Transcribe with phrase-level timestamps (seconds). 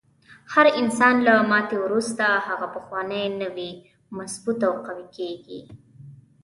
[0.53, 3.71] هر انسان له ماتې وروسته هغه پخوانی نه وي،
[4.17, 5.59] مضبوط او قوي کیږي.